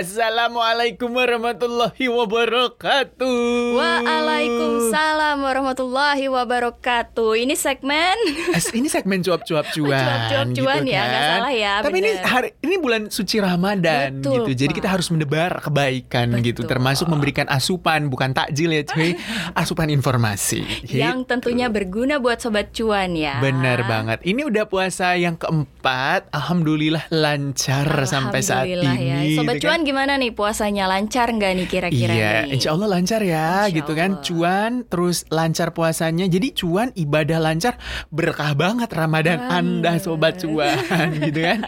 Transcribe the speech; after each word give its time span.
Assalamualaikum 0.00 1.12
warahmatullahi 1.12 2.08
wabarakatuh. 2.08 3.76
Waalaikumsalam 3.76 5.36
warahmatullahi 5.44 6.24
wabarakatuh. 6.24 7.36
Ini 7.36 7.52
segmen 7.52 8.16
As- 8.50 8.72
ini 8.72 8.88
segmen 8.88 9.20
cuap-cuap 9.20 9.68
cuan. 9.76 9.92
Cuap-cuap 9.92 10.46
cuan 10.56 10.80
gitu 10.80 10.88
ya, 10.88 11.04
kan. 11.04 11.04
nggak 11.04 11.24
salah 11.28 11.52
ya, 11.52 11.72
Tapi 11.84 11.96
ini 12.00 12.10
bener. 12.16 12.24
hari 12.24 12.48
ini 12.64 12.74
bulan 12.80 13.02
suci 13.12 13.44
Ramadan 13.44 14.24
Betul, 14.24 14.32
gitu. 14.48 14.50
Jadi 14.56 14.72
Pak. 14.72 14.78
kita 14.80 14.88
harus 14.88 15.06
menebar 15.12 15.52
kebaikan 15.60 16.26
gitu, 16.40 16.64
Betul. 16.64 16.70
termasuk 16.72 17.06
memberikan 17.06 17.44
asupan 17.46 18.08
bukan 18.08 18.32
takjil 18.32 18.72
ya, 18.72 18.88
cuy. 18.88 19.20
asupan 19.60 19.92
informasi. 19.92 20.64
yang 20.88 21.20
Gitu. 21.20 21.28
tentunya 21.28 21.68
berguna 21.68 22.16
buat 22.16 22.40
sobat 22.40 22.72
cuan 22.72 23.12
ya. 23.12 23.36
Benar 23.38 23.84
banget. 23.84 24.24
Ini 24.24 24.48
udah 24.48 24.64
puasa 24.64 25.12
yang 25.14 25.36
keempat. 25.36 26.32
Alhamdulillah 26.32 27.04
lancar 27.12 27.84
sampai 28.08 28.40
saat 28.40 28.64
Alhamdulillah 28.64 28.96
ini. 28.96 29.36
ya. 29.36 29.36
Sobat 29.36 29.60
gitu 29.60 29.68
kan. 29.68 29.89
Gimana 29.90 30.14
nih 30.14 30.30
puasanya 30.30 30.86
lancar 30.86 31.26
nggak 31.28 31.52
nih 31.52 31.66
kira-kira 31.66 32.12
Iya, 32.12 32.32
nih? 32.40 32.54
insya 32.54 32.70
Allah 32.70 32.88
lancar 32.88 33.20
ya, 33.20 33.66
Insya 33.66 33.74
gitu 33.74 33.92
kan. 33.92 34.10
Cuan, 34.20 34.72
terus 34.84 35.26
lancar 35.28 35.70
puasanya. 35.70 36.24
Jadi 36.24 36.54
cuan 36.54 36.94
ibadah 36.94 37.38
lancar, 37.38 37.74
berkah 38.08 38.54
banget 38.54 38.86
Ramadan. 38.88 39.42
Anda 39.42 39.98
sobat 39.98 40.38
cuan, 40.38 40.78
gitu 41.20 41.40
kan. 41.40 41.66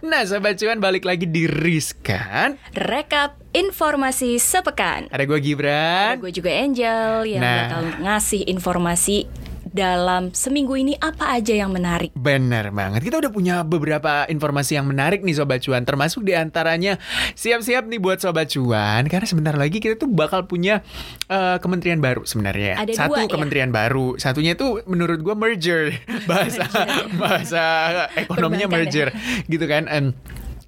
Nah, 0.00 0.22
sobat 0.22 0.54
cuan 0.54 0.76
balik 0.76 1.02
lagi 1.02 1.24
di 1.24 1.48
Riskan. 1.48 2.60
Rekap 2.70 3.40
informasi 3.50 4.36
sepekan. 4.36 5.08
Ada 5.08 5.24
gue 5.24 5.40
Gibran. 5.40 6.20
Gue 6.20 6.28
juga 6.28 6.52
Angel 6.52 7.24
yang 7.26 7.40
Nah. 7.40 7.56
bakal 7.64 7.82
ngasih 8.02 8.44
informasi 8.44 9.24
dalam 9.74 10.30
seminggu 10.30 10.78
ini 10.78 10.94
apa 11.02 11.34
aja 11.34 11.50
yang 11.50 11.74
menarik. 11.74 12.14
Bener 12.14 12.70
banget. 12.70 13.02
Kita 13.02 13.18
udah 13.18 13.32
punya 13.34 13.66
beberapa 13.66 14.22
informasi 14.30 14.78
yang 14.78 14.86
menarik 14.86 15.26
nih 15.26 15.34
Sobat 15.34 15.66
Cuan. 15.66 15.82
Termasuk 15.82 16.22
di 16.22 16.38
antaranya 16.38 17.02
siap-siap 17.34 17.90
nih 17.90 17.98
buat 17.98 18.22
Sobat 18.22 18.54
Cuan. 18.54 19.10
Karena 19.10 19.26
sebentar 19.26 19.58
lagi 19.58 19.82
kita 19.82 19.98
tuh 19.98 20.06
bakal 20.06 20.46
punya 20.46 20.86
eh, 21.26 21.58
kementerian 21.58 21.98
baru 21.98 22.22
sebenarnya. 22.22 22.78
Ada 22.78 22.94
Satu 22.94 23.18
dua, 23.18 23.26
ya? 23.26 23.30
kementerian 23.34 23.70
baru. 23.74 24.14
Satunya 24.14 24.54
itu 24.54 24.78
menurut 24.86 25.18
gua 25.26 25.34
merger. 25.34 25.98
Bahasa 26.30 26.64
bahasa 27.18 27.64
ekonominya 28.14 28.70
ya. 28.70 28.72
merger. 28.72 29.08
Gitu 29.50 29.66
kan. 29.66 29.90
Em, 29.90 30.14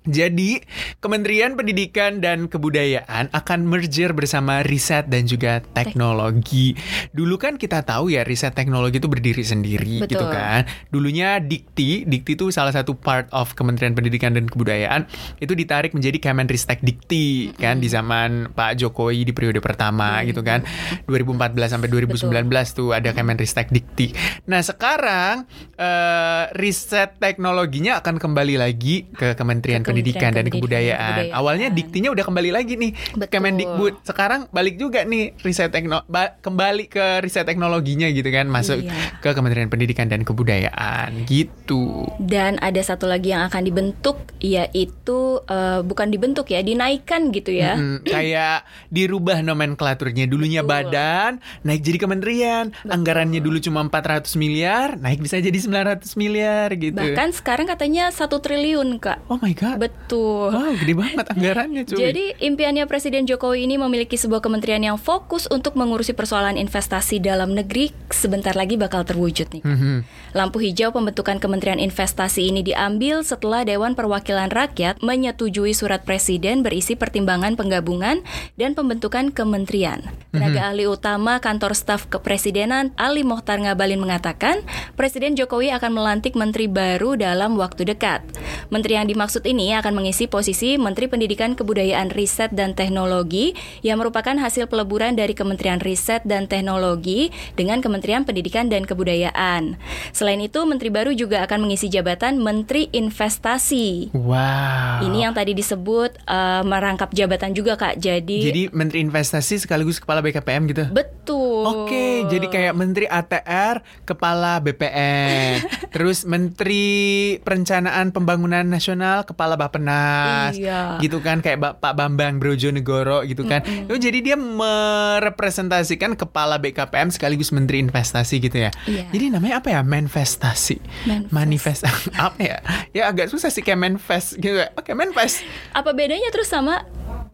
jadi, 0.06 0.62
Kementerian 1.02 1.58
Pendidikan 1.58 2.22
dan 2.22 2.46
Kebudayaan 2.46 3.26
akan 3.34 3.60
merger 3.66 4.14
bersama 4.14 4.62
riset 4.62 5.10
dan 5.10 5.26
juga 5.26 5.58
teknologi. 5.74 6.78
Dulu 7.10 7.34
kan 7.42 7.58
kita 7.58 7.82
tahu 7.82 8.14
ya 8.14 8.22
riset 8.22 8.54
teknologi 8.54 9.02
itu 9.02 9.10
berdiri 9.10 9.42
sendiri 9.42 10.06
gitu 10.06 10.22
Betul. 10.22 10.30
kan. 10.30 10.60
Dulunya 10.94 11.42
Dikti, 11.42 12.06
Dikti 12.06 12.38
itu 12.38 12.54
salah 12.54 12.70
satu 12.70 12.94
part 12.94 13.26
of 13.34 13.58
Kementerian 13.58 13.98
Pendidikan 13.98 14.38
dan 14.38 14.46
Kebudayaan 14.46 15.10
itu 15.42 15.58
ditarik 15.58 15.90
menjadi 15.90 16.22
Kemenristek 16.22 16.86
Dikti 16.86 17.50
kan 17.58 17.82
di 17.82 17.90
zaman 17.90 18.54
Pak 18.54 18.78
Jokowi 18.78 19.26
di 19.26 19.34
periode 19.34 19.58
pertama 19.58 20.22
gitu 20.22 20.46
kan. 20.46 20.62
2014 21.10 21.74
sampai 21.74 21.90
2019 21.90 22.46
tuh 22.70 22.94
ada 22.94 23.10
Kemenristek 23.10 23.74
Dikti. 23.74 24.14
Nah, 24.46 24.62
sekarang 24.62 25.50
eh, 25.74 26.44
riset 26.54 27.18
teknologinya 27.18 27.98
akan 27.98 28.22
kembali 28.22 28.54
lagi 28.54 29.10
ke 29.10 29.34
Kementerian 29.34 29.82
Ke 29.82 29.95
Pendidikan 29.96 30.30
dan 30.30 30.44
Kementerian 30.44 30.46
Pendidikan 30.46 30.46
dan 30.46 30.46
Kebudayaan. 30.46 31.00
Kebudayaan. 31.16 31.34
Awalnya 31.34 31.68
Diktinya 31.68 32.08
udah 32.10 32.24
kembali 32.24 32.50
lagi 32.50 32.74
nih 32.74 32.92
Betul. 33.14 33.30
Kemendikbud. 33.30 33.94
Sekarang 34.02 34.40
balik 34.50 34.76
juga 34.76 35.00
nih 35.02 35.24
riset 35.38 35.70
tekno 35.70 36.04
ba- 36.06 36.36
kembali 36.36 36.84
ke 36.86 37.20
riset 37.20 37.44
teknologinya 37.44 38.08
gitu 38.08 38.28
kan 38.28 38.46
masuk 38.46 38.78
Iya. 38.78 38.92
ke 39.18 39.30
Kementerian 39.30 39.66
Pendidikan 39.66 40.06
dan 40.06 40.22
Kebudayaan 40.22 41.24
gitu. 41.24 42.04
Dan 42.18 42.58
ada 42.58 42.78
satu 42.78 43.06
lagi 43.06 43.30
yang 43.30 43.44
akan 43.44 43.62
dibentuk 43.62 44.20
yaitu 44.38 45.18
eh, 45.42 45.80
bukan 45.80 46.08
dibentuk 46.08 46.46
ya, 46.46 46.60
dinaikkan 46.60 47.30
gitu 47.30 47.50
ya. 47.50 47.74
Mm, 47.74 48.04
kayak 48.04 48.62
dirubah 48.88 49.40
nomenklaturnya 49.40 50.26
dulunya 50.26 50.60
Betul. 50.60 50.90
badan 50.90 51.32
naik 51.62 51.80
jadi 51.80 51.98
kementerian 51.98 52.64
anggarannya 52.82 53.38
dulu 53.38 53.58
cuma 53.58 53.80
400 53.82 54.34
miliar 54.34 54.96
naik 54.96 55.18
bisa 55.18 55.38
jadi 55.38 55.54
900 55.54 56.16
miliar 56.16 56.68
gitu 56.72 56.96
Bahkan 56.96 57.28
sekarang 57.32 57.66
katanya 57.66 58.08
satu 58.08 58.38
triliun 58.38 58.98
kak. 58.98 59.22
oh 59.26 59.38
my 59.38 59.52
god 59.52 59.76
Betul. 59.86 60.50
wow 60.50 60.72
gede 60.74 60.94
banget 60.94 61.26
anggarannya 61.34 61.82
cuy 61.86 61.98
Jadi 61.98 62.24
impiannya 62.42 62.84
Presiden 62.90 63.24
Jokowi 63.26 63.66
ini 63.66 63.78
memiliki 63.78 64.18
sebuah 64.18 64.42
kementerian 64.42 64.82
yang 64.82 64.98
fokus 64.98 65.46
untuk 65.46 65.78
mengurusi 65.78 66.12
persoalan 66.12 66.58
investasi 66.58 67.22
dalam 67.22 67.54
negeri 67.54 67.94
sebentar 68.10 68.54
lagi 68.58 68.74
bakal 68.74 69.06
terwujud 69.06 69.50
nih. 69.54 69.62
Kak. 69.62 69.70
Mhm. 69.70 69.96
Lampu 70.36 70.60
hijau 70.60 70.92
pembentukan 70.92 71.40
Kementerian 71.40 71.80
Investasi 71.80 72.52
ini 72.52 72.60
diambil 72.60 73.24
setelah 73.24 73.64
Dewan 73.64 73.96
Perwakilan 73.96 74.52
Rakyat 74.52 75.00
menyetujui 75.00 75.72
surat 75.72 76.04
Presiden 76.04 76.60
berisi 76.60 76.92
pertimbangan 76.92 77.56
penggabungan 77.56 78.20
dan 78.60 78.76
pembentukan 78.76 79.32
kementerian. 79.32 80.04
Tenaga 80.32 80.68
ahli 80.72 80.84
utama 80.84 81.40
kantor 81.40 81.72
staf 81.72 82.12
kepresidenan 82.12 82.92
Ali 83.00 83.24
Mohtar 83.24 83.64
Ngabalin 83.64 83.96
mengatakan, 83.96 84.60
Presiden 84.92 85.36
Jokowi 85.36 85.72
akan 85.72 85.96
melantik 85.96 86.36
menteri 86.36 86.68
baru 86.68 87.16
dalam 87.16 87.56
waktu 87.56 87.88
dekat. 87.88 88.20
Menteri 88.68 89.00
yang 89.00 89.08
dimaksud 89.08 89.44
ini 89.48 89.72
akan 89.80 90.02
mengisi 90.02 90.26
posisi 90.26 90.74
Menteri 90.80 91.06
Pendidikan 91.06 91.54
Kebudayaan 91.54 92.10
Riset 92.10 92.50
dan 92.52 92.74
Teknologi 92.74 93.54
yang 93.86 94.02
merupakan 94.02 94.34
hasil 94.34 94.66
peleburan 94.66 95.14
dari 95.14 95.32
Kementerian 95.32 95.78
Riset 95.78 96.26
dan 96.26 96.50
Teknologi 96.50 97.30
dengan 97.54 97.78
Kementerian 97.78 98.26
Pendidikan 98.26 98.66
dan 98.66 98.88
Kebudayaan. 98.88 99.78
Selain 100.10 100.40
itu, 100.42 100.64
menteri 100.66 100.90
baru 100.90 101.14
juga 101.14 101.46
akan 101.46 101.68
mengisi 101.68 101.86
jabatan 101.86 102.42
Menteri 102.42 102.90
Investasi. 102.90 104.10
wow 104.16 105.00
Ini 105.04 105.30
yang 105.30 105.32
tadi 105.36 105.54
disebut 105.54 106.18
eh, 106.26 106.62
merangkap 106.66 107.14
jabatan 107.14 107.54
juga 107.54 107.78
Kak. 107.78 108.00
Jadi, 108.00 108.40
jadi 108.52 108.62
Menteri 108.74 109.04
Investasi 109.04 109.62
sekaligus 109.62 110.02
Kepala 110.02 110.24
BKPM 110.24 110.66
gitu 110.68 110.84
betul. 110.90 111.66
Oke, 111.66 112.24
jadi 112.30 112.46
kayak 112.46 112.74
Menteri 112.78 113.06
ATR, 113.10 113.82
Kepala 114.06 114.62
BPN, 114.62 115.66
terus 115.94 116.22
Menteri 116.22 117.36
Perencanaan 117.42 118.14
Pembangunan 118.14 118.62
Nasional, 118.62 119.26
Kepala 119.26 119.55
Bappenas, 119.58 120.52
Iya. 120.54 120.96
gitu 120.98 121.18
kan 121.18 121.38
kayak 121.38 121.58
Ba- 121.58 121.74
Pak 121.74 121.92
Bambang 121.92 122.36
Brojonegoro 122.36 123.24
gitu 123.24 123.42
kan. 123.42 123.60
Itu 123.64 123.96
jadi 123.96 124.18
dia 124.22 124.36
merepresentasikan 124.36 126.14
Kepala 126.14 126.56
BKPM 126.56 127.08
sekaligus 127.08 127.50
Menteri 127.50 127.80
Investasi 127.80 128.38
gitu 128.38 128.56
ya. 128.58 128.70
Iya. 128.84 129.08
Jadi 129.08 129.24
namanya 129.30 129.58
apa 129.58 129.68
ya? 129.70 129.80
Manifestasi, 129.80 130.80
Manifest. 131.04 131.32
manifest 131.32 131.82
apa 132.26 132.38
ya? 132.38 132.58
Ya 132.92 133.02
agak 133.06 133.28
susah 133.28 133.48
sih 133.48 133.60
kayak 133.60 133.78
manifest 133.78 134.36
gitu. 134.36 134.56
ya. 134.56 134.72
Oke, 134.74 134.92
manifest. 134.92 135.42
Apa 135.70 135.92
bedanya 135.92 136.28
terus 136.28 136.46
sama 136.46 136.84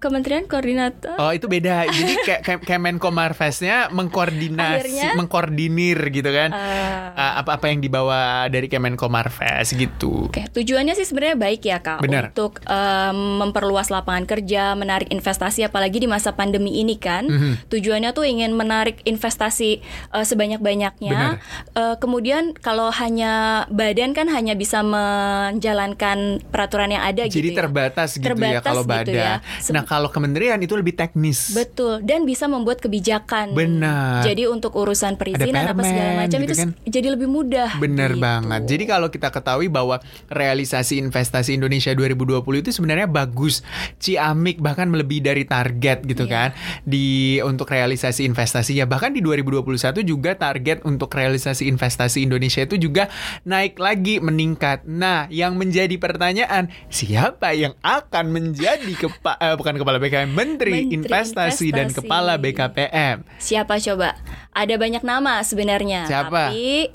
Kementerian 0.03 0.51
Koordinator? 0.51 1.15
Oh 1.15 1.31
itu 1.31 1.47
beda. 1.47 1.87
Jadi 1.87 2.13
kayak 2.27 2.67
Kemenko 2.67 3.15
Marvesnya 3.15 3.87
mengkoordinasi, 3.89 4.75
Akhirnya? 4.83 5.09
mengkoordinir 5.15 5.99
gitu 6.11 6.27
kan. 6.29 6.51
Ah. 6.51 7.15
Uh, 7.15 7.33
apa-apa 7.41 7.71
yang 7.71 7.79
dibawa 7.79 8.51
dari 8.51 8.67
Kemenko 8.67 9.07
Marves 9.07 9.71
gitu. 9.71 10.27
Oke, 10.27 10.51
tujuannya 10.51 10.99
sih 10.99 11.07
sebenarnya 11.07 11.39
baik 11.39 11.63
ya 11.63 11.79
kak 11.79 12.03
Benar. 12.03 12.35
untuk 12.35 12.59
em, 12.67 13.19
memperluas 13.39 13.89
lapangan 13.89 14.27
kerja, 14.27 14.75
menarik 14.75 15.07
investasi, 15.09 15.63
apalagi 15.63 16.03
di 16.03 16.11
masa 16.11 16.35
pandemi 16.35 16.83
ini 16.83 16.99
kan. 16.99 17.31
Mhm. 17.31 17.71
Tujuannya 17.71 18.11
tuh 18.11 18.27
ingin 18.27 18.51
menarik 18.53 18.99
investasi 19.07 19.79
eh, 20.11 20.25
sebanyak-banyaknya. 20.27 21.39
Eh, 21.79 21.95
kemudian 22.03 22.57
kalau 22.59 22.91
hanya 22.91 23.65
badan 23.71 24.11
kan 24.13 24.27
hanya 24.27 24.59
bisa 24.59 24.83
menjalankan 24.83 26.19
peraturan 26.49 26.91
yang 26.91 27.05
ada 27.05 27.29
Jadi 27.29 27.53
gitu. 27.53 27.55
ya. 27.55 27.59
terbatas 27.63 28.09
gitu 28.17 28.25
ya 28.25 28.33
Terbatas 28.33 28.65
kalau 28.65 28.83
gitu 28.83 28.93
badan. 28.93 29.15
ya. 29.15 29.33
Nah 29.71 29.83
kalau 29.93 30.09
kementerian 30.09 30.57
itu 30.65 30.73
lebih 30.73 30.97
teknis. 30.97 31.53
Betul 31.53 32.01
dan 32.01 32.25
bisa 32.25 32.49
membuat 32.49 32.81
kebijakan. 32.81 33.53
Benar. 33.53 34.25
Jadi 34.25 34.49
untuk 34.49 34.73
urusan 34.73 35.21
perizinan 35.21 35.69
apa 35.69 35.85
segala 35.85 36.25
macam 36.25 36.39
gitu 36.41 36.49
itu 36.49 36.55
kan. 36.57 36.71
jadi 36.89 37.09
lebih 37.13 37.29
mudah. 37.29 37.77
Bener 37.77 38.17
gitu. 38.17 38.25
banget. 38.25 38.61
Jadi 38.65 38.85
kalau 38.89 39.13
kita 39.13 39.29
ketahui 39.29 39.69
bahwa 39.69 40.01
realisasi 40.33 40.97
investasi 40.97 41.61
Indonesia 41.61 41.93
2020 41.93 42.41
itu 42.65 42.71
sebenarnya 42.73 43.05
bagus, 43.05 43.61
ciamik 44.01 44.65
bahkan 44.65 44.89
melebihi 44.89 45.21
dari 45.21 45.45
target 45.45 46.09
gitu 46.09 46.25
Iya. 46.25 46.33
kan 46.33 46.49
di 46.89 47.37
untuk 47.45 47.69
realisasi 47.69 48.25
investasinya. 48.25 48.89
Bahkan 48.89 49.13
di 49.13 49.21
2021 49.21 50.01
juga 50.01 50.33
target 50.33 50.89
untuk 50.89 51.13
realisasi 51.13 51.69
investasi 51.69 52.25
Indonesia 52.25 52.65
itu 52.65 52.81
juga 52.81 53.13
naik 53.45 53.77
lagi 53.77 54.23
meningkat. 54.23 54.89
Nah, 54.89 55.29
yang 55.29 55.61
menjadi 55.61 55.99
pertanyaan 56.01 56.73
siapa 56.89 57.53
yang 57.53 57.77
akan 57.85 58.33
menjadi 58.33 58.93
kepa 58.97 59.37
eh, 59.37 59.57
bukan 59.59 59.82
kepala 59.83 59.99
BKM, 59.99 60.31
Menteri, 60.31 60.87
Menteri 60.87 60.95
Investasi, 60.97 61.67
dan 61.75 61.91
Investasi. 61.91 61.99
Kepala 62.07 62.35
BKPM. 62.39 63.17
Siapa 63.37 63.75
coba? 63.83 64.17
Ada 64.55 64.75
banyak 64.79 65.03
nama 65.03 65.43
sebenarnya. 65.43 66.07
Siapa? 66.07 66.55
Tapi 66.55 66.91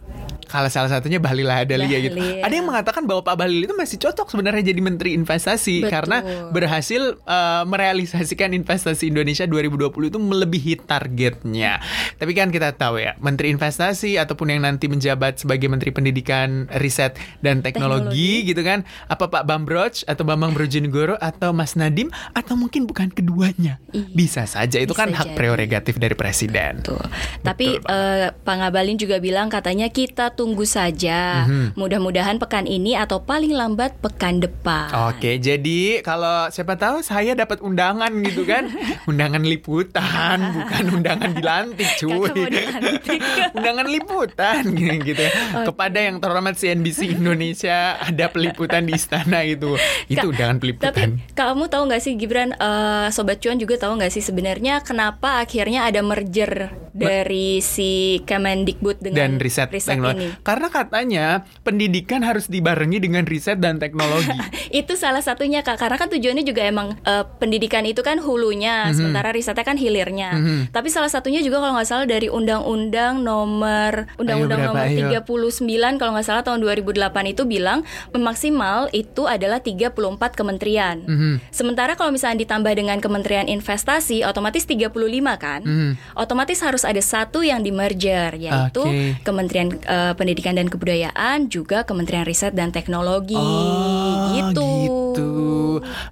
Kalau 0.47 0.71
salah 0.71 0.87
satunya 0.87 1.19
Bahlil 1.19 1.47
Lahadalia 1.47 1.99
gitu. 1.99 2.17
Ada 2.17 2.53
yang 2.53 2.67
mengatakan 2.67 3.03
bahwa 3.03 3.21
Pak 3.23 3.35
Bahlil 3.35 3.67
itu 3.67 3.75
masih 3.75 3.99
cocok 3.99 4.31
sebenarnya 4.31 4.63
jadi 4.71 4.81
Menteri 4.81 5.13
Investasi 5.13 5.83
Betul. 5.83 5.91
karena 5.91 6.17
berhasil 6.49 7.19
uh, 7.27 7.63
merealisasikan 7.67 8.55
investasi 8.55 9.11
Indonesia 9.11 9.43
2020 9.43 10.11
itu 10.11 10.19
melebihi 10.19 10.73
targetnya. 10.87 11.83
Tapi 12.15 12.31
kan 12.31 12.49
kita 12.49 12.73
tahu 12.79 13.03
ya, 13.03 13.19
Menteri 13.19 13.51
Investasi 13.51 14.15
ataupun 14.15 14.55
yang 14.55 14.63
nanti 14.63 14.87
menjabat 14.87 15.43
sebagai 15.43 15.67
Menteri 15.67 15.91
Pendidikan, 15.91 16.71
Riset 16.79 17.19
dan 17.43 17.59
Teknologi, 17.59 18.47
gitu 18.47 18.63
kan, 18.63 18.87
apa 19.11 19.27
Pak 19.27 19.43
Bambroch 19.43 20.07
atau 20.07 20.23
Bambang 20.23 20.55
Brojonegoro 20.55 21.19
atau 21.19 21.51
Mas 21.51 21.75
Nadim 21.75 22.07
atau 22.31 22.55
mungkin 22.55 22.87
bukan 22.87 23.11
keduanya. 23.11 23.81
Iya. 23.91 24.07
Bisa 24.13 24.43
saja 24.47 24.79
itu 24.79 24.95
Bisa 24.95 25.01
kan 25.03 25.09
hak 25.11 25.33
jadi. 25.33 25.37
prerogatif 25.37 25.95
dari 25.99 26.15
presiden. 26.15 26.85
Tuh. 26.85 26.99
Tapi 27.43 27.81
eh, 27.81 28.27
Pak 28.31 28.55
Ngabalin 28.57 28.97
juga 28.97 29.17
bilang 29.19 29.51
katanya 29.51 29.89
kita 29.91 30.36
tunggu 30.37 30.63
saja. 30.63 31.49
Mhm. 31.49 31.73
Mudah-mudahan 31.73 32.37
pekan 32.37 32.69
ini 32.69 32.93
atau 32.93 33.25
paling 33.25 33.51
lambat 33.51 33.97
pekan 33.97 34.37
depan. 34.37 34.93
Oke, 35.09 35.41
jadi 35.41 36.05
kalau 36.05 36.53
siapa 36.53 36.77
tahu 36.77 37.01
saya 37.01 37.33
dapat 37.33 37.57
undangan 37.59 38.13
gitu 38.21 38.45
kan, 38.45 38.69
undangan 39.09 39.41
liputan, 39.41 40.37
bukan 40.53 40.83
undangan 40.93 41.33
dilantik, 41.33 41.89
cuy. 41.97 42.29
Dilantik. 42.29 43.19
undangan 43.57 43.87
liputan 43.89 44.61
gitu 45.09 45.21
ya. 45.25 45.31
Kepada 45.65 45.97
yang 45.97 46.21
terhormat 46.21 46.53
CNBC 46.53 47.17
Indonesia 47.17 47.97
ada 47.97 48.29
peliputan 48.29 48.85
di 48.85 48.93
istana 48.93 49.41
gitu. 49.49 49.73
Itu 50.05 50.21
Kak, 50.21 50.31
undangan 50.37 50.55
Tapi 50.55 50.61
peliputan. 50.61 51.09
kamu 51.33 51.63
tahu 51.65 51.83
nggak 51.89 52.01
sih 52.05 52.13
Gibran, 52.13 52.53
eh, 52.53 53.07
Sobat 53.09 53.41
Cuan 53.41 53.57
juga 53.57 53.81
tahu 53.81 53.97
nggak 53.97 54.13
sih 54.13 54.21
sebenarnya 54.21 54.85
kenapa 54.85 55.41
akhirnya 55.41 55.87
ada 55.89 56.05
merger 56.05 56.69
dari 56.97 57.59
si 57.59 57.91
Kemendikbud 58.25 58.97
dan 58.99 59.13
dengan 59.13 59.33
riset, 59.37 59.69
riset 59.69 59.93
teknologi. 59.93 60.25
ini? 60.25 60.41
Karena 60.41 60.67
katanya 60.67 61.25
pendidikan 61.61 62.21
harus 62.21 62.47
dibarengi 62.47 62.97
dengan 62.97 63.23
riset 63.23 63.57
dan 63.57 63.77
teknologi. 63.77 64.33
Itu 64.73 64.95
salah 64.95 65.21
satunya 65.21 65.61
kak, 65.61 65.77
karena 65.77 65.95
kan 65.95 66.09
tujuannya 66.09 66.41
juga 66.41 66.61
emang 66.63 66.97
eh, 66.99 67.23
pendidikan 67.37 67.83
itu 67.83 68.01
kan 68.01 68.17
hulunya, 68.17 68.89
Mhm. 68.89 68.93
sementara 68.93 69.29
risetnya 69.29 69.63
kan 69.63 69.77
hilirnya. 69.77 70.29
Tapi 70.69 70.89
salah 70.89 71.07
satunya 71.07 71.39
juga 71.39 71.59
kalau 71.59 71.75
nggak 71.75 71.87
salah 71.87 72.03
dari 72.03 72.27
Undang-Undang 72.27 73.21
Nomor 73.21 74.11
Undang-Undang? 74.17 74.59
Nomor 74.63 74.85
Ayo. 74.85 75.23
39 75.23 75.95
kalau 75.95 76.11
nggak 76.13 76.25
salah 76.25 76.43
tahun 76.43 76.59
2008 76.59 77.27
itu 77.27 77.43
bilang 77.43 77.83
maksimal 78.13 78.89
itu 78.91 79.23
adalah 79.23 79.59
34 79.59 80.33
kementerian. 80.33 81.03
Mhm. 81.03 81.33
Sementara 81.49 81.93
kalau 81.93 82.09
misalnya 82.09 82.43
ditambah 82.43 82.73
dengan 82.73 82.97
Kementerian 82.97 83.47
Investasi, 83.47 84.23
otomatis 84.23 84.63
35 84.63 85.37
kan? 85.37 85.61
Mhm. 85.63 85.91
Otomatis 86.15 86.59
harus 86.59 86.83
ada 86.87 87.03
satu 87.03 87.43
yang 87.43 87.59
di 87.59 87.75
merger, 87.75 88.31
yaitu 88.39 88.81
Oke. 88.81 89.19
Kementerian 89.27 89.75
eh, 89.75 90.13
Pendidikan 90.15 90.55
dan 90.55 90.71
Kebudayaan, 90.71 91.51
juga 91.51 91.83
Kementerian 91.83 92.23
Riset 92.23 92.55
dan 92.55 92.71
Teknologi. 92.71 93.35
Oh, 93.35 94.31
gitu. 94.33 94.71
gitu. 94.87 95.31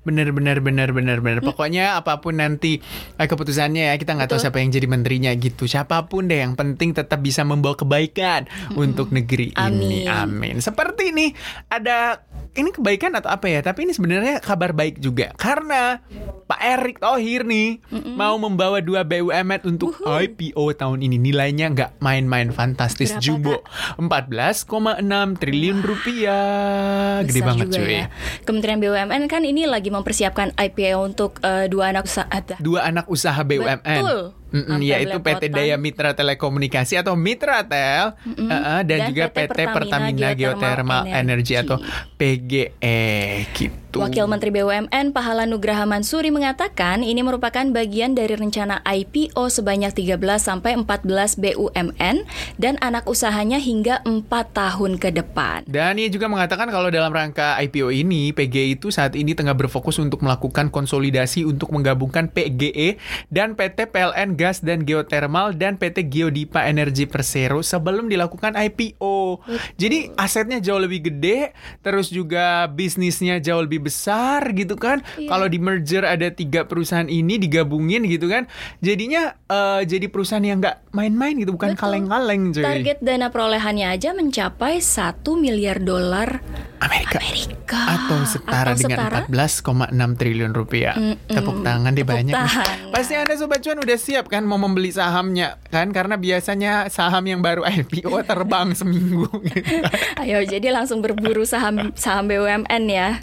Bener 0.04 0.36
bener 0.36 0.60
bener 0.60 0.92
bener 0.92 1.18
bener. 1.24 1.40
Pokoknya 1.40 1.96
apa 1.96 2.20
pun 2.20 2.38
nanti 2.38 2.84
eh, 3.16 3.28
keputusannya 3.28 3.90
ya 3.90 3.96
kita 3.96 4.20
nggak 4.20 4.36
tahu 4.36 4.40
siapa 4.44 4.60
yang 4.60 4.76
jadi 4.76 4.88
menterinya 4.92 5.32
gitu. 5.40 5.66
Siapa 5.66 6.12
pun 6.12 6.28
deh 6.28 6.44
yang 6.44 6.60
penting 6.60 6.92
tetap 6.92 7.24
bisa 7.24 7.48
membawa 7.48 7.80
kebaikan 7.80 8.46
untuk 8.76 9.16
negeri 9.16 9.56
ini. 9.56 10.06
Amin. 10.06 10.12
Amin. 10.12 10.56
Seperti 10.60 11.16
ini 11.16 11.32
ada 11.72 12.20
ini 12.56 12.70
kebaikan 12.72 13.12
atau 13.20 13.30
apa 13.30 13.52
ya? 13.52 13.60
Tapi 13.60 13.86
ini 13.86 13.92
sebenarnya 13.92 14.40
kabar 14.40 14.72
baik 14.72 15.04
juga 15.04 15.36
karena 15.36 16.00
Pak 16.46 16.62
Erick 16.62 16.98
Thohir 17.04 17.44
nih 17.44 17.84
mau 18.16 18.40
membawa 18.40 18.80
dua 18.80 19.04
BUMN 19.04 19.68
untuk 19.68 19.98
IPO 20.02 20.64
tahun 20.80 21.04
ini. 21.04 21.18
Nilainya 21.20 21.74
nggak 21.74 21.92
main-main 22.00 22.54
fantastis 22.56 23.12
Berapa, 23.18 23.24
jumbo 23.24 23.54
14,6 24.00 25.42
triliun 25.42 25.80
rupiah. 25.84 27.22
Gede 27.26 27.42
Besar 27.42 27.48
banget 27.50 27.68
juga 27.74 27.78
cuy. 27.84 27.96
ya. 27.98 28.06
Kementerian 28.46 28.80
BUMN 28.80 29.24
kan 29.28 29.42
ini 29.44 29.68
lagi 29.68 29.90
mempersiapkan 29.92 30.56
IPO 30.56 30.98
untuk 31.02 31.42
eh, 31.44 31.68
dua 31.68 31.92
anak 31.92 32.08
usaha. 32.08 32.40
Dua 32.62 32.88
anak 32.88 33.06
usaha 33.12 33.42
BUMN. 33.42 33.82
Betul. 33.84 34.22
Mm-mm, 34.56 34.80
yaitu 34.80 35.18
PT. 35.20 35.52
Daya 35.52 35.76
Mitra 35.76 36.16
Telekomunikasi 36.16 36.96
atau 36.96 37.20
Mitratel 37.20 38.16
Mm-mm. 38.24 38.48
uh-uh, 38.48 38.80
dan, 38.88 38.88
Dan 38.88 39.00
juga 39.12 39.24
PT 39.28 39.52
PT 39.52 39.60
Pertamina, 39.68 39.76
Pertamina 39.76 40.28
Geothermal 40.32 41.04
Geothermal 41.04 41.04
Energy 41.12 41.54
Energy. 41.54 41.54
atau 41.60 41.78
PGE 42.16 43.04
gitu. 43.52 43.85
Wakil 43.96 44.28
Menteri 44.28 44.52
BUMN 44.52 45.16
Pahala 45.16 45.48
Nugraha 45.48 45.88
Mansuri 45.88 46.28
mengatakan 46.28 47.00
ini 47.00 47.24
merupakan 47.24 47.64
bagian 47.72 48.12
dari 48.12 48.36
rencana 48.36 48.84
IPO 48.84 49.48
sebanyak 49.48 49.96
13 49.96 50.20
sampai 50.36 50.76
14 50.76 51.40
BUMN 51.40 52.28
dan 52.60 52.76
anak 52.84 53.08
usahanya 53.08 53.56
hingga 53.56 54.04
4 54.04 54.28
tahun 54.52 55.00
ke 55.00 55.16
depan. 55.16 55.64
Dan 55.64 55.96
ia 55.96 56.12
juga 56.12 56.28
mengatakan 56.28 56.68
kalau 56.68 56.92
dalam 56.92 57.08
rangka 57.08 57.56
IPO 57.64 57.96
ini, 57.96 58.36
PGE 58.36 58.76
itu 58.76 58.92
saat 58.92 59.16
ini 59.16 59.32
tengah 59.32 59.56
berfokus 59.56 59.96
untuk 60.04 60.20
melakukan 60.28 60.68
konsolidasi 60.68 61.48
untuk 61.48 61.72
menggabungkan 61.72 62.28
PGE 62.28 63.00
dan 63.32 63.56
PT 63.56 63.96
PLN 63.96 64.36
Gas 64.36 64.60
dan 64.60 64.84
Geothermal 64.84 65.56
dan 65.56 65.80
PT 65.80 66.12
Geodipa 66.12 66.68
Energi 66.68 67.08
Persero 67.08 67.64
sebelum 67.64 68.12
dilakukan 68.12 68.60
IPO. 68.60 69.40
Jadi 69.80 70.12
asetnya 70.20 70.60
jauh 70.60 70.84
lebih 70.84 71.08
gede, 71.08 71.56
terus 71.80 72.12
juga 72.12 72.68
bisnisnya 72.68 73.40
jauh 73.40 73.64
lebih 73.64 73.85
besar 73.86 74.42
gitu 74.58 74.74
kan. 74.74 75.06
Iya. 75.22 75.30
Kalau 75.30 75.46
di 75.46 75.62
merger 75.62 76.02
ada 76.02 76.34
tiga 76.34 76.66
perusahaan 76.66 77.06
ini 77.06 77.38
digabungin 77.38 78.10
gitu 78.10 78.26
kan, 78.26 78.50
jadinya 78.82 79.38
eh, 79.46 79.86
jadi 79.86 80.10
perusahaan 80.10 80.42
yang 80.42 80.58
nggak 80.58 80.90
main-main 80.90 81.38
gitu, 81.38 81.54
bukan 81.54 81.78
kaleng-kaleng. 81.78 82.50
Target 82.58 83.00
dana 83.06 83.30
perolehannya 83.30 83.94
aja 83.94 84.18
mencapai 84.18 84.82
1 84.82 85.22
miliar 85.38 85.78
dolar 85.78 86.42
Amerika. 86.86 87.18
Amerika 87.20 87.80
atau 87.88 88.18
setara 88.24 88.72
Atau 88.72 88.80
dengan 88.80 88.98
setara? 89.02 89.20
14,6 89.26 89.90
triliun 90.16 90.52
rupiah. 90.52 90.94
Mm-mm. 90.94 91.18
Tepuk 91.28 91.58
tangan 91.62 91.92
deh 91.92 92.00
Tepuk 92.00 92.14
banyak. 92.14 92.32
nih. 92.32 92.46
tangan. 92.46 92.78
Pasti 92.90 93.14
Anda 93.16 93.34
sobat 93.36 93.60
cuan 93.60 93.80
udah 93.80 93.98
siap 93.98 94.26
kan 94.28 94.44
mau 94.44 94.56
membeli 94.56 94.90
sahamnya 94.90 95.58
kan 95.68 95.90
karena 95.90 96.16
biasanya 96.16 96.72
saham 96.88 97.26
yang 97.26 97.40
baru 97.40 97.64
IPO 97.64 98.08
terbang 98.24 98.72
seminggu 98.78 99.28
gitu. 99.44 99.76
Ayo 100.18 100.42
jadi 100.44 100.68
langsung 100.70 101.00
berburu 101.00 101.44
saham 101.44 101.92
saham 101.94 102.26
BUMN 102.26 102.84
ya. 102.88 103.20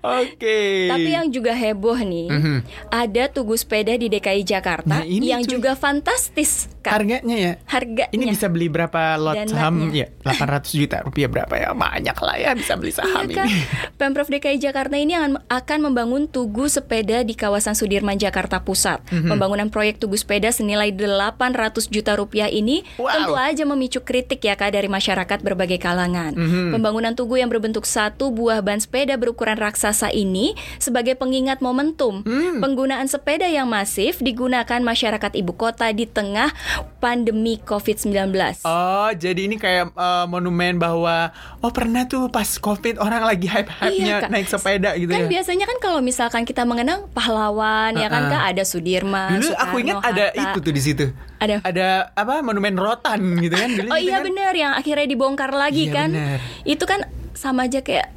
Oke. 0.00 0.86
Tapi 0.86 1.08
yang 1.10 1.26
juga 1.28 1.52
heboh 1.52 1.96
nih, 1.96 2.28
Mhm. 2.28 2.58
ada 2.90 3.24
Tugu 3.26 3.54
Sepeda 3.54 3.94
di 3.94 4.08
DKI 4.08 4.42
Jakarta 4.42 4.90
Nah, 4.90 5.02
ini, 5.02 5.30
yang 5.30 5.40
cuy. 5.40 5.50
juga 5.52 5.74
fantastis. 5.74 6.68
Kak. 6.80 7.00
harganya 7.00 7.32
ya 7.34 7.52
Harganya. 7.64 8.12
ini 8.12 8.28
bisa 8.28 8.44
beli 8.46 8.68
berapa 8.68 9.16
lot 9.16 9.32
Dananya. 9.34 9.56
saham 9.56 9.88
ya 9.88 10.04
800 10.20 10.68
juta 10.70 11.00
rupiah 11.00 11.32
berapa 11.32 11.56
ya 11.56 11.72
banyak 11.72 12.12
lah 12.14 12.36
ya 12.36 12.52
bisa 12.52 12.76
beli 12.76 12.92
saham 12.92 13.03
Iya 13.04 13.26
kan? 13.30 13.46
ini 13.46 13.60
Pemprov 13.94 14.26
DKI 14.26 14.58
Jakarta 14.58 14.96
ini 14.96 15.14
akan, 15.46 15.78
membangun 15.80 16.26
tugu 16.26 16.66
sepeda 16.66 17.20
di 17.20 17.32
kawasan 17.32 17.72
Sudirman 17.72 18.16
Jakarta 18.16 18.58
Pusat. 18.58 19.04
Mhm. 19.08 19.30
Pembangunan 19.30 19.68
proyek 19.68 19.96
tugu 19.96 20.14
sepeda 20.14 20.50
senilai 20.50 20.90
800 20.90 21.86
juta 21.86 22.14
rupiah 22.14 22.46
ini 22.46 22.84
Wow. 22.94 23.10
tentu 23.10 23.32
aja 23.34 23.62
memicu 23.64 24.00
kritik 24.00 24.40
ya 24.40 24.54
kak 24.54 24.70
dari 24.70 24.86
masyarakat 24.86 25.38
berbagai 25.40 25.78
kalangan. 25.78 26.34
Mhm. 26.34 26.72
Pembangunan 26.72 27.12
tugu 27.12 27.36
yang 27.36 27.48
berbentuk 27.48 27.84
satu 27.84 28.28
buah 28.28 28.60
ban 28.60 28.76
sepeda 28.76 29.14
berukuran 29.14 29.56
raksasa 29.56 30.10
ini 30.10 30.52
sebagai 30.76 31.14
pengingat 31.14 31.58
momentum 31.58 32.20
Hmm. 32.20 32.60
penggunaan 32.60 33.06
sepeda 33.06 33.46
yang 33.46 33.66
masif 33.66 34.20
digunakan 34.20 34.80
masyarakat 34.80 35.32
ibu 35.34 35.52
kota 35.54 35.88
di 35.90 36.04
tengah 36.04 36.52
pandemi 36.98 37.56
COVID-19. 37.58 38.60
Oh, 38.62 39.10
jadi 39.10 39.40
ini 39.40 39.56
kayak 39.56 39.92
eh, 39.92 40.26
monumen 40.26 40.76
bahwa 40.76 41.32
oh 41.60 41.72
pernah 41.72 42.04
tuh 42.04 42.28
pas 42.28 42.46
Covid 42.58 42.83
orang 42.94 43.22
lagi 43.22 43.46
hype-hype-nya 43.46 44.04
Iya, 44.10 44.16
Kak. 44.20 44.28
naik 44.28 44.46
sepeda 44.46 44.90
gitu 44.94 45.08
kan 45.08 45.24
ya. 45.24 45.28
biasanya 45.30 45.64
kan 45.64 45.78
kalau 45.78 46.00
misalkan 46.00 46.42
kita 46.42 46.62
mengenang 46.62 47.08
pahlawan 47.08 47.92
ya 47.94 48.06
kan 48.06 48.28
kak 48.28 48.42
ada 48.50 48.62
Sudirman, 48.62 49.38
Dulu 49.38 49.48
aku 49.50 49.56
Soekarno, 49.74 49.80
ingat 49.80 49.96
ada 50.02 50.24
Hatta. 50.26 50.42
itu 50.44 50.58
tuh 50.60 50.72
di 50.72 50.82
situ. 50.82 51.04
Ada. 51.36 51.56
Ada 51.62 51.88
apa 52.12 52.40
monumen 52.40 52.74
rotan 52.74 53.20
gitu 53.38 53.52
kan 53.52 53.68
dulu 53.70 53.88
Oh 53.88 53.96
gitu 53.96 54.06
iya 54.06 54.16
kan. 54.18 54.24
benar 54.24 54.52
yang 54.54 54.72
akhirnya 54.72 55.06
dibongkar 55.06 55.50
lagi 55.50 55.88
Iya, 55.88 55.94
kan. 55.94 56.08
benar. 56.10 56.38
Itu 56.62 56.84
kan 56.84 57.00
sama 57.32 57.64
aja 57.64 57.80
kayak 57.80 58.12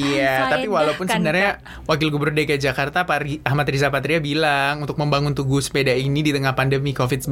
Iya, 0.00 0.48
tapi 0.48 0.70
Faedah 0.70 0.76
walaupun 0.78 1.04
kan, 1.10 1.20
sebenarnya 1.20 1.50
Wakil 1.84 2.08
Gubernur 2.08 2.38
DKI 2.38 2.60
Jakarta 2.62 3.04
Pak 3.04 3.44
Ahmad 3.44 3.66
Riza 3.68 3.92
Patria 3.92 4.22
bilang 4.22 4.86
untuk 4.86 4.96
membangun 4.96 5.36
tugu 5.36 5.58
sepeda 5.60 5.92
ini 5.92 6.24
di 6.24 6.30
tengah 6.32 6.56
pandemi 6.56 6.94
COVID-19 6.96 7.28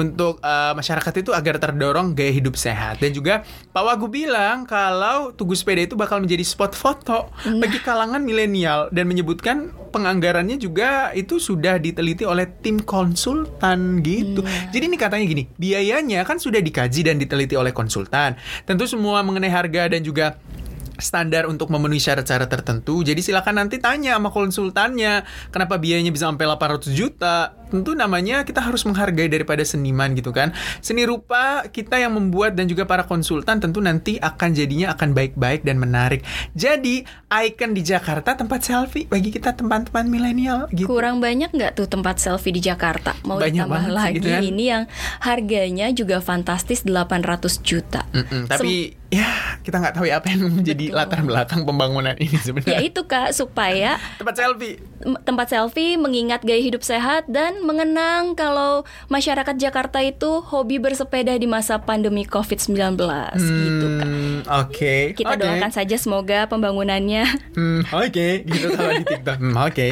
untuk 0.00 0.40
eh, 0.40 0.72
masyarakat 0.72 1.14
itu 1.20 1.30
agar 1.34 1.60
terdorong 1.60 2.16
gaya 2.16 2.32
hidup 2.32 2.56
sehat 2.56 3.02
dan 3.02 3.12
juga 3.12 3.44
Pak 3.74 3.82
Wagub 3.84 4.14
bilang 4.14 4.64
kalau 4.64 5.34
tugu 5.36 5.52
sepeda 5.52 5.84
itu 5.84 5.98
bakal 5.98 6.22
menjadi 6.22 6.44
spot 6.46 6.72
foto 6.72 7.18
Nah. 7.48 7.60
bagi 7.64 7.78
kalangan 7.80 8.22
milenial 8.22 8.92
dan 8.92 9.08
menyebutkan 9.08 9.72
penganggarannya 9.90 10.60
juga 10.60 11.10
itu 11.16 11.40
sudah 11.40 11.80
diteliti 11.80 12.22
oleh 12.22 12.44
tim 12.60 12.82
konsultan 12.82 14.04
gitu. 14.04 14.44
Nah. 14.44 14.70
Jadi 14.70 14.84
ini 14.84 14.96
katanya 15.00 15.24
gini, 15.24 15.44
biayanya 15.56 16.22
kan 16.28 16.36
sudah 16.36 16.60
dikaji 16.60 17.08
dan 17.08 17.16
diteliti 17.16 17.56
oleh 17.56 17.72
konsultan. 17.72 18.36
Tentu 18.68 18.84
semua 18.84 19.24
mengenai 19.24 19.50
harga 19.50 19.88
dan 19.88 20.04
juga 20.04 20.36
standar 20.98 21.46
untuk 21.46 21.70
memenuhi 21.70 22.02
syarat-syarat 22.02 22.50
tertentu. 22.50 23.00
Jadi 23.06 23.22
silakan 23.22 23.64
nanti 23.64 23.78
tanya 23.78 24.18
sama 24.18 24.34
konsultannya, 24.34 25.22
kenapa 25.54 25.78
biayanya 25.78 26.10
bisa 26.10 26.26
sampai 26.26 26.44
800 26.44 26.92
juta. 26.92 27.54
Tentu 27.68 27.92
namanya 27.92 28.42
kita 28.42 28.60
harus 28.60 28.82
menghargai 28.82 29.26
daripada 29.26 29.60
seniman 29.60 30.12
gitu 30.12 30.30
kan. 30.30 30.50
Seni 30.78 31.04
rupa 31.04 31.64
kita 31.66 31.96
yang 31.96 32.12
membuat 32.12 32.52
dan 32.52 32.64
juga 32.64 32.82
para 32.82 33.02
konsultan 33.02 33.58
tentu 33.58 33.78
nanti 33.78 34.16
akan 34.16 34.50
jadinya 34.50 34.90
akan 34.90 35.12
baik-baik 35.12 35.62
dan 35.62 35.76
menarik. 35.76 36.24
Jadi 36.52 37.04
icon 37.30 37.70
di 37.70 37.82
Jakarta 37.82 38.34
tempat 38.34 38.60
selfie 38.62 39.04
bagi 39.04 39.28
kita 39.28 39.52
teman-teman 39.52 40.04
milenial 40.04 40.66
gitu. 40.70 40.88
Kurang 40.88 41.18
banyak 41.18 41.48
nggak 41.48 41.72
tuh 41.74 41.86
tempat 41.86 42.16
selfie 42.16 42.50
di 42.50 42.60
Jakarta? 42.60 43.12
Mau 43.22 43.36
Banyak 43.36 43.52
ditambah 43.54 43.68
banget 43.70 43.92
lagi 43.92 44.16
gitu 44.16 44.28
kan. 44.28 44.42
ini 44.42 44.64
yang 44.66 44.82
harganya 45.20 45.86
juga 45.90 46.18
fantastis 46.18 46.82
800 46.82 47.28
juta. 47.60 48.08
Mm-mm, 48.10 48.46
tapi 48.46 48.96
ya 49.08 49.24
kita 49.62 49.76
nggak 49.78 49.94
tahu 49.94 50.04
ya 50.04 50.20
apa 50.20 50.28
yang 50.28 50.52
menjadi 50.52 50.84
Betul. 50.86 50.96
latar 50.96 51.20
belakang 51.22 51.60
pembangunan 51.64 52.12
ini 52.14 52.28
Ya 52.30 52.40
sebenarnya. 52.42 52.80
itu 52.82 53.00
Kak 53.02 53.32
supaya 53.32 53.96
Tempat 54.16 54.34
selfie. 54.36 54.76
tempat 55.22 55.46
selfie 55.48 55.96
mengingat 55.96 56.42
gaya 56.42 56.60
hidup 56.60 56.82
sehat 56.82 57.24
dan 57.26 57.57
mengenang 57.62 58.34
kalau 58.34 58.82
masyarakat 59.08 59.54
Jakarta 59.56 60.02
itu 60.02 60.42
hobi 60.42 60.78
bersepeda 60.78 61.34
di 61.34 61.46
masa 61.46 61.80
pandemi 61.80 62.26
Covid-19 62.26 62.98
gitu. 63.38 63.86
Hmm, 64.00 64.38
Oke. 64.64 65.12
Kita 65.14 65.34
oke. 65.34 65.42
doakan 65.42 65.72
saja 65.72 65.96
semoga 65.98 66.46
pembangunannya 66.46 67.24
Hmm, 67.54 67.82
oke, 67.90 68.28
gitu 68.44 68.66
kalau 68.74 68.92
di 68.98 69.04
TikTok. 69.04 69.38
Hmm, 69.38 69.56
oke. 69.56 69.88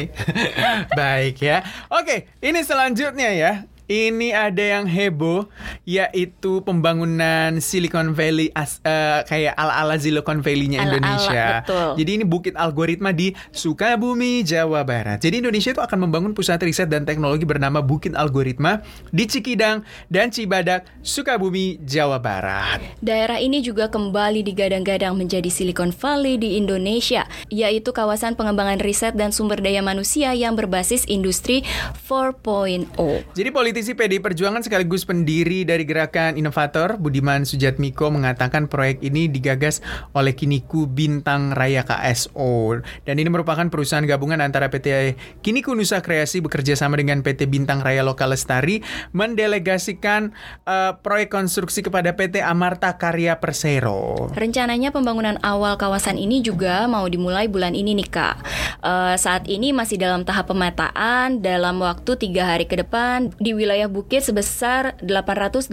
Baik 0.99 1.35
ya. 1.41 1.57
Oke, 1.91 2.31
ini 2.39 2.59
selanjutnya 2.63 3.29
ya. 3.33 3.53
Ini 3.87 4.35
ada 4.35 4.59
yang 4.59 4.83
heboh 4.83 5.47
yaitu 5.87 6.59
pembangunan 6.67 7.55
Silicon 7.63 8.11
Valley 8.11 8.51
as, 8.51 8.83
eh, 8.83 9.23
kayak 9.23 9.55
ala-ala 9.55 9.95
Silicon 9.95 10.43
Valley-nya 10.43 10.83
Ala-ala, 10.83 10.91
Indonesia. 10.99 11.45
betul. 11.63 11.89
Jadi 12.03 12.11
ini 12.19 12.25
bukit 12.27 12.53
algoritma 12.59 13.15
di 13.15 13.31
Sukabumi, 13.55 14.43
Jawa 14.43 14.83
Barat. 14.83 15.23
Jadi 15.23 15.39
Indonesia 15.39 15.71
itu 15.71 15.79
akan 15.79 16.03
membangun 16.03 16.35
pusat 16.35 16.59
riset 16.67 16.91
dan 16.91 17.07
teknologi 17.07 17.47
bernama 17.47 17.79
Bukit 17.79 18.11
Algoritma 18.11 18.83
di 19.15 19.23
Cikidang 19.23 19.87
dan 20.11 20.35
Cibadak, 20.35 20.83
Sukabumi, 20.99 21.79
Jawa 21.87 22.19
Barat. 22.19 22.83
Daerah 22.99 23.39
ini 23.39 23.63
juga 23.63 23.87
kembali 23.87 24.43
digadang-gadang 24.43 25.15
menjadi 25.15 25.47
Silicon 25.47 25.95
Valley 25.95 26.35
di 26.35 26.59
Indonesia, 26.59 27.23
yaitu 27.47 27.95
kawasan 27.95 28.35
pengembangan 28.35 28.83
riset 28.83 29.15
dan 29.15 29.31
sumber 29.31 29.63
daya 29.63 29.79
manusia 29.79 30.35
yang 30.35 30.59
berbasis 30.59 31.07
industri 31.07 31.63
4.0. 32.03 32.91
Jadi 33.31 33.49
politisi 33.77 33.93
PDI 33.93 34.25
Perjuangan 34.25 34.65
sekaligus 34.65 35.05
pendiri 35.05 35.61
dari 35.61 35.85
gerakan 35.85 36.33
inovator 36.33 36.97
Budiman 36.97 37.45
Sujatmiko 37.45 38.09
mengatakan 38.09 38.65
proyek 38.65 39.05
ini 39.05 39.29
digagas 39.29 39.85
oleh 40.17 40.33
Kiniku 40.33 40.89
Bintang 40.89 41.53
Raya 41.53 41.85
KSO 41.85 42.81
dan 43.05 43.21
ini 43.21 43.29
merupakan 43.29 43.69
perusahaan 43.69 44.01
gabungan 44.01 44.41
antara 44.41 44.73
PT 44.73 45.13
Kiniku 45.45 45.77
Nusa 45.77 46.01
Kreasi 46.01 46.41
bekerja 46.41 46.73
sama 46.73 46.97
dengan 46.97 47.21
PT 47.21 47.45
Bintang 47.45 47.85
Raya 47.85 48.01
Lokal 48.01 48.33
Lestari 48.33 48.81
mendelegasikan 49.13 50.33
eh, 50.65 50.97
proyek 50.97 51.29
konstruksi 51.29 51.85
kepada 51.85 52.17
PT 52.17 52.41
Amarta 52.41 52.97
Karya 52.97 53.37
Persero. 53.37 54.33
Rencananya 54.33 54.89
pembangunan 54.89 55.37
awal 55.45 55.77
kawasan 55.77 56.17
ini 56.17 56.41
juga 56.41 56.89
mau 56.89 57.05
dimulai 57.05 57.45
bulan 57.45 57.77
ini 57.77 57.93
nih 57.93 58.09
kak. 58.09 58.35
Eh, 58.81 59.15
saat 59.21 59.45
ini 59.45 59.69
masih 59.69 60.01
dalam 60.01 60.25
tahap 60.25 60.49
pemetaan 60.49 61.45
dalam 61.45 61.77
waktu 61.77 62.17
tiga 62.17 62.57
hari 62.57 62.65
ke 62.65 62.81
depan 62.81 63.29
di 63.37 63.53
wilayah 63.53 63.66
bukit 63.91 64.23
sebesar 64.23 64.95
888 65.03 65.71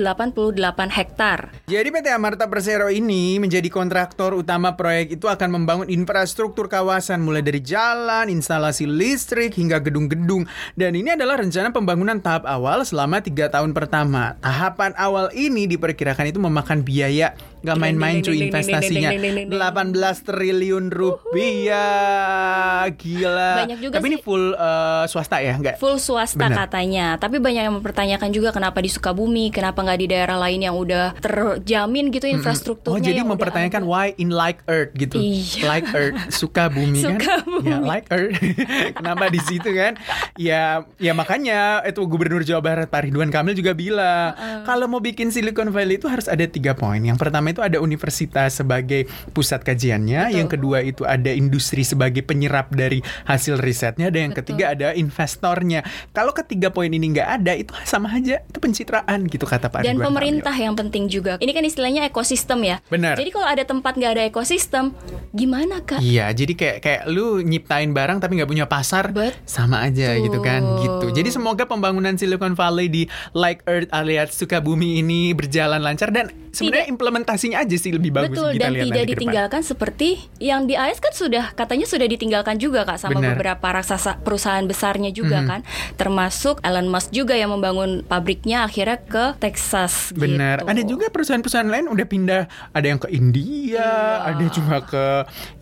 hektar. 0.91 1.55
Jadi 1.71 1.89
PT 1.95 2.07
Amarta 2.11 2.51
Persero 2.51 2.91
ini 2.91 3.39
menjadi 3.39 3.71
kontraktor 3.71 4.35
utama 4.35 4.75
proyek 4.75 5.17
itu 5.21 5.31
akan 5.31 5.63
membangun 5.63 5.87
infrastruktur 5.87 6.67
kawasan 6.67 7.23
mulai 7.23 7.47
dari 7.47 7.63
jalan, 7.63 8.27
instalasi 8.27 8.89
listrik 8.91 9.55
hingga 9.55 9.79
gedung-gedung. 9.79 10.49
Dan 10.75 10.99
ini 10.99 11.15
adalah 11.15 11.39
rencana 11.39 11.71
pembangunan 11.71 12.19
tahap 12.19 12.49
awal 12.51 12.83
selama 12.83 13.23
tiga 13.23 13.47
tahun 13.47 13.71
pertama. 13.71 14.35
Tahapan 14.43 14.93
awal 14.99 15.31
ini 15.37 15.71
diperkirakan 15.71 16.35
itu 16.35 16.43
memakan 16.43 16.83
biaya 16.83 17.39
nggak 17.65 17.81
main-main 17.81 18.21
cuy 18.21 18.45
investasinya 18.45 19.09
18 19.17 20.29
triliun 20.29 20.93
rupiah 20.93 22.85
gila. 22.93 23.65
Banyak 23.65 23.79
juga 23.81 23.97
Tapi 23.97 24.07
ini 24.13 24.19
sih. 24.21 24.25
full 24.25 24.53
eh, 24.53 25.05
swasta 25.09 25.41
ya 25.41 25.57
nggak? 25.57 25.81
Full 25.81 25.97
swasta 25.97 26.45
Benar. 26.45 26.69
katanya, 26.69 27.17
tapi 27.17 27.41
banyak 27.41 27.63
yang 27.65 27.77
mempertanyakan 27.85 28.33
juga 28.33 28.49
kenapa 28.49 28.81
di 28.81 28.88
Sukabumi, 28.88 29.53
kenapa 29.53 29.85
nggak 29.85 30.00
di 30.00 30.07
daerah 30.09 30.41
lain 30.41 30.64
yang 30.64 30.73
udah 30.73 31.21
terjamin 31.21 32.09
gitu 32.09 32.25
infrastrukturnya. 32.33 32.97
Oh 32.97 33.05
jadi 33.05 33.21
mempertanyakan 33.21 33.85
why 33.85 34.17
in 34.17 34.33
like 34.33 34.64
earth 34.73 34.97
gitu. 34.97 35.21
Iya. 35.21 35.69
Like 35.69 35.93
earth 35.93 36.17
suka 36.33 36.73
bumi 36.73 37.05
kan. 37.05 37.21
Sukabumi. 37.21 37.69
Ya 37.69 37.76
like 37.85 38.09
earth. 38.09 38.41
Kenapa 38.97 39.29
di 39.29 39.37
situ 39.45 39.69
kan? 39.76 40.00
Ya 40.41 40.88
ya 40.97 41.12
makanya 41.12 41.85
itu 41.85 42.00
Gubernur 42.09 42.41
Jawa 42.41 42.64
Barat 42.64 42.88
Pak 42.88 43.05
Ridwan 43.05 43.29
Kamil 43.29 43.53
juga 43.53 43.76
bilang 43.76 44.33
kalau 44.64 44.88
mau 44.88 45.05
bikin 45.05 45.29
Silicon 45.29 45.69
Valley 45.69 46.00
itu 46.00 46.09
harus 46.09 46.25
ada 46.25 46.49
tiga 46.49 46.73
poin. 46.73 47.05
Yang 47.05 47.21
pertama 47.21 47.53
itu 47.53 47.61
ada 47.61 47.85
universitas 47.85 48.64
sebagai 48.64 49.12
pusat 49.37 49.61
kajiannya. 49.61 50.33
Betul. 50.33 50.38
Yang 50.41 50.49
kedua 50.57 50.79
itu 50.81 51.05
ada 51.05 51.29
industri 51.29 51.85
sebagai 51.85 52.25
penyerap 52.25 52.73
dari 52.73 53.05
hasil 53.29 53.61
risetnya. 53.61 54.09
Dan 54.09 54.33
yang 54.33 54.33
Betul. 54.33 54.57
ketiga 54.57 54.64
ada 54.73 54.88
investornya. 54.97 55.85
Kalau 56.17 56.33
ketiga 56.33 56.73
poin 56.73 56.88
ini 56.88 57.12
nggak 57.12 57.29
ada 57.45 57.53
itu 57.53 57.74
sama 57.83 58.09
aja 58.11 58.38
itu 58.40 58.59
pencitraan 58.59 59.26
gitu 59.26 59.43
kata 59.43 59.66
Pak 59.66 59.83
Dan 59.83 59.95
Ridwan 59.95 60.00
Kamil. 60.00 60.09
pemerintah 60.09 60.54
yang 60.54 60.75
penting 60.75 61.04
juga. 61.07 61.37
Ini 61.37 61.50
kan 61.50 61.62
istilahnya 61.62 62.02
ekosistem 62.04 62.62
ya. 62.62 62.78
Benar. 62.87 63.14
Jadi 63.14 63.31
kalau 63.31 63.45
ada 63.45 63.62
tempat 63.62 63.95
nggak 63.95 64.12
ada 64.12 64.25
ekosistem, 64.25 64.95
gimana 65.31 65.81
kak? 65.81 65.99
Iya, 65.99 66.31
jadi 66.31 66.52
kayak 66.52 66.76
kayak 66.81 67.02
lu 67.07 67.40
nyiptain 67.40 67.90
barang 67.90 68.19
tapi 68.19 68.37
nggak 68.37 68.49
punya 68.49 68.66
pasar, 68.66 69.11
Betul. 69.11 69.35
sama 69.45 69.83
aja 69.83 70.14
gitu 70.14 70.38
kan, 70.38 70.62
gitu. 70.78 71.11
Jadi 71.11 71.28
semoga 71.28 71.64
pembangunan 71.64 72.14
Silicon 72.14 72.52
Valley 72.52 72.87
di 72.87 73.02
Like 73.33 73.64
Earth 73.64 73.90
alias 73.90 74.33
Sukabumi 74.33 74.97
ini 74.97 75.33
berjalan 75.33 75.81
lancar 75.81 76.09
dan 76.09 76.28
sebenarnya 76.50 76.87
implementasinya 76.87 77.59
aja 77.59 77.75
sih 77.75 77.90
lebih 77.90 78.11
bagus 78.11 78.31
Betul 78.33 78.54
kita 78.54 78.61
dan 78.61 78.71
lihat 78.71 78.85
tidak 78.85 78.95
ke 78.95 79.00
depan. 79.00 79.11
ditinggalkan 79.11 79.62
seperti 79.64 80.09
yang 80.38 80.61
di 80.64 80.75
AS 80.75 80.99
kan 80.99 81.11
sudah 81.11 81.50
katanya 81.52 81.83
sudah 81.85 82.04
ditinggalkan 82.04 82.57
juga 82.57 82.85
kak 82.85 82.97
sama 82.97 83.16
Benar. 83.16 83.35
beberapa 83.35 83.66
raksasa 83.75 84.21
perusahaan 84.21 84.62
besarnya 84.62 85.11
juga 85.11 85.40
Mhm. 85.40 85.47
kan, 85.47 85.61
termasuk 85.97 86.61
Elon 86.61 86.87
Musk 86.87 87.11
juga 87.11 87.35
yang 87.35 87.50
membangun 87.64 88.04
pabriknya 88.04 88.68
akhirnya 88.68 89.00
ke 89.00 89.25
Texas. 89.40 90.12
Benar. 90.12 90.61
gitu. 90.61 90.68
Ada 90.68 90.83
juga 90.85 91.06
perusahaan-perusahaan 91.09 91.64
lain 91.64 91.88
udah 91.88 92.04
pindah, 92.04 92.42
ada 92.76 92.87
yang 92.87 93.00
ke 93.00 93.09
India, 93.09 93.80
Iya. 93.80 94.37
ada 94.37 94.44
juga 94.52 94.76
ke 94.85 95.04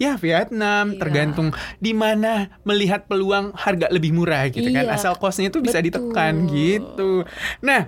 ya 0.02 0.18
Vietnam, 0.18 0.92
Iya. 0.92 0.98
tergantung 0.98 1.54
di 1.78 1.94
mana 1.94 2.50
melihat 2.66 3.06
peluang 3.06 3.54
harga 3.54 3.86
lebih 3.94 4.10
murah 4.18 4.50
gitu 4.50 4.66
kan. 4.74 4.82
Iya. 4.90 4.98
Asal 4.98 5.14
kosnya 5.14 5.46
itu 5.54 5.62
bisa 5.62 5.78
Betul. 5.78 6.10
ditekan 6.10 6.34
gitu. 6.50 7.22
Nah, 7.62 7.86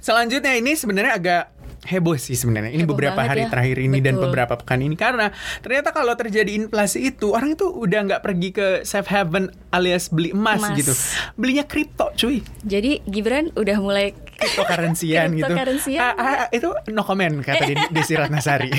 selanjutnya 0.00 0.56
ini 0.56 0.72
sebenarnya 0.72 1.12
agak 1.12 1.42
heboh 1.84 2.16
sih 2.16 2.34
sebenarnya. 2.34 2.72
Ini 2.72 2.84
Heboh 2.84 2.96
beberapa 2.96 3.20
hari 3.20 3.46
ya. 3.46 3.52
terakhir 3.52 3.78
ini 3.80 3.98
dan 4.00 4.16
Betul. 4.16 4.24
beberapa 4.28 4.54
pekan 4.60 4.80
ini 4.80 4.96
karena 4.96 5.30
ternyata 5.60 5.92
kalau 5.92 6.16
terjadi 6.16 6.50
inflasi 6.56 7.12
itu 7.12 7.36
orang 7.36 7.54
itu 7.54 7.68
udah 7.68 8.00
nggak 8.08 8.22
pergi 8.24 8.48
ke 8.56 8.66
safe 8.82 9.08
haven 9.08 9.52
alias 9.70 10.08
beli 10.08 10.32
emas, 10.32 10.64
Emas. 10.64 10.76
gitu. 10.76 10.92
Belinya 11.36 11.64
kripto, 11.68 12.10
cuy. 12.16 12.40
Jadi 12.64 13.04
Gibran 13.04 13.52
udah 13.54 13.76
mulai 13.78 14.16
cryptocurrencyan 14.34 15.36
gitu. 15.36 15.46
Cryptocurrencyan. 15.46 16.00
Ah, 16.00 16.14
ah, 16.16 16.46
itu 16.50 16.68
no 16.90 17.02
comment 17.06 17.40
kata 17.44 17.64
Desi 17.92 18.14
Ratnasari. 18.16 18.70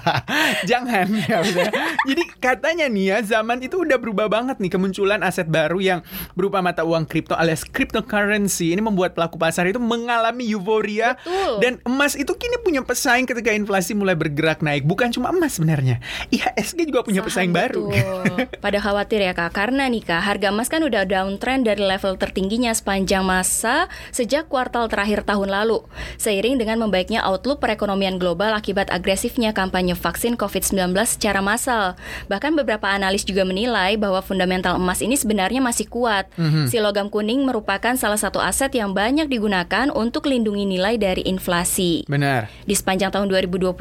Jangan 0.70 1.06
ya 1.26 1.38
udah. 1.44 1.68
Jadi 2.08 2.22
katanya 2.38 2.86
nih 2.90 3.04
ya 3.10 3.18
zaman 3.22 3.62
itu 3.64 3.82
udah 3.82 3.98
berubah 4.00 4.26
banget 4.30 4.58
nih 4.58 4.70
kemunculan 4.72 5.20
aset 5.22 5.46
baru 5.46 5.78
yang 5.78 6.00
berupa 6.34 6.62
mata 6.64 6.82
uang 6.86 7.06
kripto 7.06 7.34
alias 7.34 7.66
cryptocurrency 7.66 8.72
ini 8.72 8.82
membuat 8.82 9.14
pelaku 9.14 9.36
pasar 9.36 9.66
itu 9.68 9.78
mengalami 9.82 10.46
euforia 10.50 11.18
Betul. 11.20 11.54
dan 11.62 11.72
emas 11.86 12.14
itu 12.14 12.29
kini 12.36 12.56
punya 12.60 12.80
pesaing 12.84 13.26
ketika 13.26 13.50
inflasi 13.50 13.94
mulai 13.94 14.14
bergerak 14.14 14.60
naik. 14.60 14.84
Bukan 14.84 15.10
cuma 15.10 15.30
emas 15.30 15.56
sebenarnya. 15.56 15.98
IHSG 16.30 16.86
juga 16.90 17.02
punya 17.02 17.22
Saham, 17.24 17.28
pesaing 17.30 17.52
baru. 17.54 17.86
betul. 17.90 18.34
Pada 18.60 18.78
khawatir 18.78 19.20
ya 19.24 19.32
kak, 19.32 19.50
karena 19.56 19.88
nih 19.88 20.04
kak, 20.04 20.20
harga 20.20 20.52
emas 20.52 20.68
kan 20.68 20.84
udah 20.84 21.08
downtrend 21.08 21.64
dari 21.64 21.80
level 21.80 22.14
tertingginya 22.20 22.70
sepanjang 22.76 23.24
masa 23.24 23.88
sejak 24.12 24.46
kuartal 24.46 24.86
terakhir 24.86 25.24
tahun 25.24 25.48
lalu. 25.50 25.82
Seiring 26.20 26.60
dengan 26.60 26.78
membaiknya 26.84 27.24
outlook 27.24 27.58
perekonomian 27.58 28.20
global 28.20 28.52
akibat 28.52 28.92
agresifnya 28.92 29.56
kampanye 29.56 29.96
vaksin 29.96 30.36
COVID-19 30.36 30.92
secara 31.08 31.40
massal. 31.40 31.96
Bahkan 32.28 32.52
beberapa 32.54 32.86
analis 32.92 33.24
juga 33.24 33.42
menilai 33.48 33.96
bahwa 33.96 34.20
fundamental 34.20 34.76
emas 34.76 35.00
ini 35.00 35.16
sebenarnya 35.16 35.64
masih 35.64 35.88
kuat. 35.88 36.28
Mhm. 36.36 36.68
Si 36.68 36.76
logam 36.78 37.08
kuning 37.08 37.42
merupakan 37.48 37.96
salah 37.96 38.20
satu 38.20 38.38
aset 38.38 38.70
yang 38.76 38.92
banyak 38.92 39.26
digunakan 39.26 39.88
untuk 39.90 40.28
lindungi 40.28 40.68
nilai 40.68 41.00
dari 41.00 41.24
inflasi. 41.24 42.04
Benar. 42.06 42.19
Di 42.64 42.72
sepanjang 42.72 43.12
tahun 43.12 43.28
2021, 43.28 43.76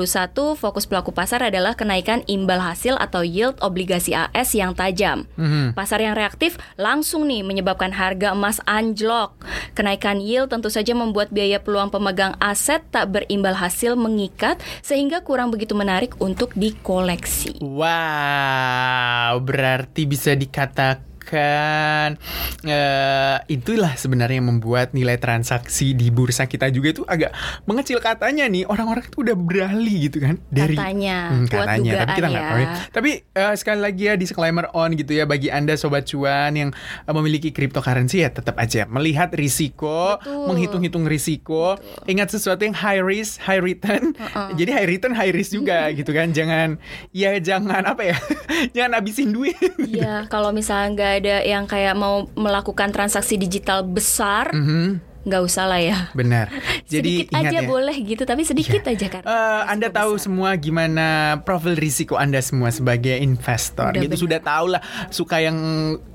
fokus 0.58 0.84
pelaku 0.84 1.15
pasar 1.15 1.48
adalah 1.48 1.79
kenaikan 1.79 2.27
imbal 2.27 2.60
hasil 2.60 3.00
atau 3.00 3.24
yield 3.24 3.55
obligasi 3.63 4.17
AS 4.17 4.51
yang 4.58 4.75
tajam. 4.75 5.29
Mhm. 5.39 5.77
Pasar 5.77 6.03
yang 6.03 6.17
reaktif 6.17 6.60
langsung 6.75 7.29
nih 7.29 7.46
menyebabkan 7.46 7.96
harga 7.96 8.34
emas 8.34 8.58
anjlok. 8.67 9.38
Kenaikan 9.77 10.19
yield 10.19 10.51
tentu 10.51 10.67
saja 10.67 10.79
saja 10.79 10.96
membuat 10.96 11.29
biaya 11.29 11.62
peluang 11.62 11.93
pemegang 11.93 12.34
aset 12.41 12.81
tak 12.89 13.13
berimbal 13.13 13.53
hasil 13.53 13.93
mengikat 13.93 14.58
sehingga 14.81 15.22
kurang 15.22 15.53
begitu 15.53 15.77
menarik 15.77 16.17
untuk 16.17 16.50
dikoleksi. 16.58 17.62
Wow, 17.62 19.38
berarti 19.43 20.10
bisa 20.10 20.34
dikatakan 20.34 21.08
kan 21.29 22.17
uh, 22.65 23.38
itulah 23.45 23.93
sebenarnya 23.93 24.41
yang 24.41 24.50
membuat 24.57 24.98
nilai 24.98 25.21
transaksi 25.21 25.93
di 25.93 26.09
bursa 26.09 26.50
kita 26.50 26.74
juga 26.74 26.98
itu 26.98 27.03
agak 27.05 27.31
mengecil 27.69 28.01
katanya 28.01 28.50
nih 28.50 28.65
orang-orang 28.65 29.05
itu 29.05 29.21
udah 29.21 29.38
beralih 29.38 30.09
gitu 30.09 30.17
kan 30.25 30.41
dari 30.50 30.74
katanya 30.74 31.19
hmm, 31.29 31.45
katanya 31.45 31.91
tapi 32.01 32.12
kita 32.17 32.27
nggak 32.27 32.43
ya. 32.43 32.50
tahu 32.50 32.59
ya. 32.59 32.67
tapi 32.89 33.12
uh, 33.38 33.55
sekali 33.55 33.79
lagi 33.79 34.03
ya 34.09 34.13
disclaimer 34.17 34.65
on 34.74 34.98
gitu 34.98 35.13
ya 35.13 35.29
bagi 35.29 35.53
anda 35.53 35.77
sobat 35.77 36.09
cuan 36.09 36.57
yang 36.57 36.69
uh, 37.05 37.13
memiliki 37.13 37.53
cryptocurrency 37.53 38.25
ya 38.25 38.33
tetap 38.33 38.57
aja 38.57 38.89
melihat 38.89 39.29
risiko 39.38 40.17
menghitung-hitung 40.25 41.05
risiko 41.05 41.77
Betul. 41.77 42.09
ingat 42.09 42.33
sesuatu 42.33 42.65
yang 42.65 42.74
high 42.74 43.03
risk 43.03 43.38
high 43.45 43.62
return 43.62 44.17
uh 44.17 44.25
-uh. 44.25 44.50
jadi 44.57 44.81
high 44.81 44.89
return 44.89 45.13
high 45.13 45.31
risk 45.31 45.53
juga 45.53 45.88
gitu 45.98 46.09
kan 46.09 46.33
jangan 46.33 46.81
ya 47.13 47.38
jangan 47.38 47.86
apa 47.86 48.15
ya 48.15 48.17
jangan 48.75 48.98
habisin 48.98 49.29
duit 49.29 49.57
Iya 49.79 50.25
kalau 50.31 50.50
misalnya 50.55 50.88
nggak 50.95 51.13
ada 51.19 51.43
yang 51.43 51.67
kayak 51.67 51.95
mau 51.99 52.25
melakukan 52.33 52.89
transaksi 52.89 53.35
digital 53.35 53.83
besar, 53.83 54.49
mm 54.55 54.65
-hmm 54.65 55.08
nggak 55.29 55.43
usah 55.45 55.65
lah 55.69 55.79
ya. 55.79 56.09
Benar. 56.17 56.50
Jadi 56.93 57.29
sedikit 57.29 57.38
aja 57.38 57.59
ya. 57.62 57.69
boleh 57.69 57.95
gitu, 58.01 58.24
tapi 58.25 58.41
sedikit 58.43 58.81
ya. 58.81 58.98
aja 58.98 59.07
kan. 59.07 59.21
Uh, 59.24 59.62
anda 59.69 59.88
tahu 59.93 60.17
besar. 60.17 60.25
semua 60.25 60.50
gimana 60.57 61.07
profil 61.45 61.77
risiko 61.77 62.17
Anda 62.17 62.41
semua 62.41 62.74
sebagai 62.74 63.13
investor. 63.21 63.93
Udah 63.93 64.01
gitu 64.01 64.15
bener. 64.17 64.25
sudah 64.25 64.39
tahu 64.41 64.65
lah 64.74 64.81
suka 65.13 65.38
yang 65.39 65.57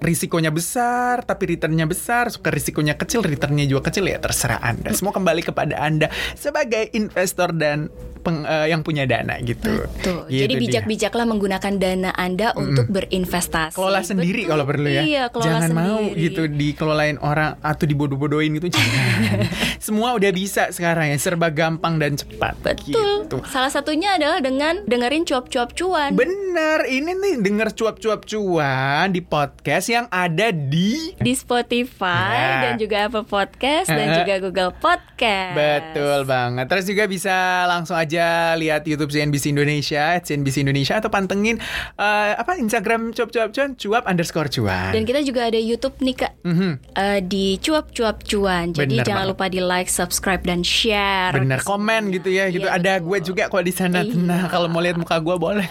risikonya 0.03 0.51
besar 0.51 1.23
tapi 1.23 1.55
returnnya 1.55 1.87
besar, 1.87 2.35
suka 2.35 2.51
risikonya 2.51 2.99
kecil 2.99 3.23
returnnya 3.23 3.65
juga 3.71 3.89
kecil 3.89 4.11
ya 4.11 4.19
terserah 4.19 4.59
Anda. 4.59 4.91
Semua 4.91 5.15
kembali 5.15 5.47
kepada 5.47 5.79
Anda 5.79 6.11
sebagai 6.35 6.91
investor 6.93 7.55
dan 7.55 7.89
peng, 8.25 8.43
uh, 8.49 8.67
yang 8.67 8.81
punya 8.81 9.05
dana 9.05 9.37
gitu. 9.45 9.85
Betul. 9.85 10.25
Gitu 10.33 10.41
Jadi 10.49 10.55
bijak-bijaklah 10.57 11.29
menggunakan 11.29 11.73
dana 11.77 12.11
Anda 12.17 12.57
untuk 12.57 12.89
berinvestasi. 12.89 13.77
Kelola 13.77 14.01
sendiri 14.01 14.49
Betul. 14.49 14.51
kalau 14.57 14.65
perlu 14.65 14.89
ya. 14.89 15.03
Iya, 15.05 15.23
Jangan 15.29 15.71
sendiri. 15.71 15.93
mau 15.93 16.01
gitu 16.17 16.43
dikelolain 16.49 17.17
orang 17.21 17.61
atau 17.61 17.85
dibodoh-bodohin 17.85 18.57
gitu. 18.57 18.73
Semua 19.85 20.17
udah 20.17 20.31
bisa 20.33 20.71
sekarang 20.73 21.13
ya, 21.13 21.19
serba 21.21 21.49
gampang 21.53 22.01
dan 22.01 22.17
cepat. 22.17 22.57
Betul. 22.61 23.25
Gitu. 23.25 23.37
Salah 23.49 23.73
satunya 23.73 24.17
adalah 24.17 24.41
dengan 24.45 24.85
dengerin 24.85 25.25
cuap-cuap 25.25 25.73
cuan. 25.73 26.13
Bener, 26.13 26.85
ini 26.89 27.17
nih 27.17 27.35
denger 27.41 27.73
cuap-cuap 27.73 28.29
cuan 28.29 29.11
di 29.11 29.25
podcast 29.25 29.89
yang 29.89 30.07
ada 30.13 30.53
di 30.53 31.17
di 31.17 31.33
Spotify 31.33 32.37
ya. 32.37 32.53
dan 32.69 32.75
juga 32.77 32.97
Apple 33.09 33.27
Podcast 33.27 33.89
dan 33.89 34.21
juga 34.21 34.35
Google 34.45 34.73
Podcast. 34.77 35.57
Betul 35.57 36.19
banget. 36.29 36.67
Terus 36.69 36.85
juga 36.85 37.05
bisa 37.09 37.65
langsung 37.65 37.97
aja 37.97 38.53
lihat 38.61 38.85
YouTube 38.85 39.11
CNBC 39.11 39.57
Indonesia, 39.57 40.21
CNBC 40.21 40.69
Indonesia 40.69 41.01
atau 41.01 41.09
pantengin 41.09 41.57
uh, 41.97 42.37
apa 42.37 42.61
Instagram 42.61 43.17
cuap-cuap 43.17 43.51
cuan, 43.57 43.73
cuap 43.75 44.05
underscore 44.05 44.53
cuan. 44.53 44.93
Dan 44.93 45.09
kita 45.09 45.25
juga 45.25 45.49
ada 45.49 45.57
YouTube 45.57 45.97
nih 46.05 46.17
kak 46.21 46.33
mm 46.45 46.55
-hmm. 46.55 46.73
uh, 46.93 47.19
di 47.25 47.57
cuap-cuap 47.65 48.21
cuan. 48.29 48.77
Jadi 48.77 48.84
Bener 48.91 49.05
jangan 49.07 49.25
banget. 49.25 49.37
lupa 49.37 49.47
di 49.49 49.61
like, 49.63 49.91
subscribe 49.91 50.43
dan 50.45 50.61
share. 50.61 51.33
Bener 51.37 51.61
komen 51.65 52.13
gitu 52.13 52.29
ya, 52.29 52.51
gitu. 52.53 52.69
Iya, 52.69 52.77
ada 52.77 52.93
betul. 52.99 53.07
gue 53.07 53.19
juga 53.33 53.43
kok 53.49 53.65
di 53.65 53.73
sana. 53.73 54.01
Iya. 54.05 54.15
Nah, 54.19 54.43
kalau 54.53 54.69
mau 54.69 54.83
lihat 54.83 54.97
muka 55.01 55.17
gue 55.21 55.37
boleh. 55.37 55.67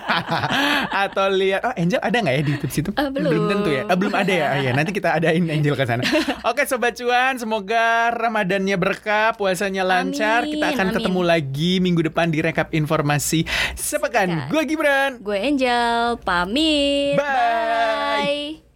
Atau 1.04 1.26
lihat, 1.32 1.60
oh 1.64 1.74
Angel 1.74 2.00
ada 2.02 2.16
nggak 2.16 2.34
ya 2.34 2.42
di 2.42 2.50
YouTube 2.56 2.72
situ? 2.72 2.90
Uh, 2.94 3.08
belum. 3.08 3.30
Belum 3.30 3.44
tentu 3.48 3.70
ya. 3.70 3.82
Uh, 3.86 3.96
belum 3.96 4.14
ada 4.14 4.32
ya. 4.32 4.46
Oh, 4.50 4.60
ya 4.60 4.70
nanti 4.76 4.90
kita 4.92 5.08
adain 5.16 5.44
Angel 5.48 5.74
ke 5.74 5.84
sana. 5.86 6.02
Oke 6.50 6.66
sobat 6.66 6.96
cuan, 6.96 7.38
semoga 7.38 8.10
Ramadannya 8.14 8.76
berkah, 8.76 9.34
puasanya 9.34 9.82
lancar. 9.86 10.44
Amin, 10.44 10.58
kita 10.58 10.66
akan 10.76 10.86
amin. 10.90 10.96
ketemu 10.96 11.20
lagi 11.24 11.72
minggu 11.80 12.00
depan 12.10 12.26
di 12.28 12.38
rekap 12.42 12.72
informasi 12.72 13.44
sepekan. 13.74 14.50
Gue 14.52 14.62
Gibran. 14.66 15.20
Gue 15.22 15.38
Angel. 15.38 16.18
Pamit. 16.22 17.16
Bye. 17.18 18.60
Bye. 18.60 18.69